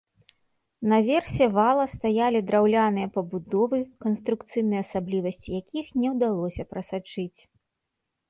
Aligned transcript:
Наверсе 0.91 1.45
вала 1.57 1.83
стаялі 1.95 2.39
драўляныя 2.47 3.07
пабудовы, 3.17 3.79
канструкцыйныя 4.05 4.81
асаблівасці 4.85 5.49
якіх 5.61 5.85
не 6.05 6.15
ўдалося 6.15 6.63
прасачыць. 6.73 7.39